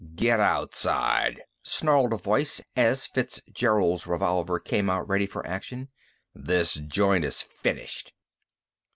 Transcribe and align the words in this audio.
"Get 0.15 0.39
outside!" 0.39 1.43
snarled 1.61 2.11
a 2.11 2.17
voice 2.17 2.59
as 2.75 3.05
Fitzgerald's 3.05 4.07
revolver 4.07 4.59
came 4.59 4.89
out 4.89 5.07
ready 5.07 5.27
for 5.27 5.45
action. 5.45 5.89
"This 6.33 6.73
joint 6.73 7.23
is 7.23 7.43
finished!" 7.43 8.11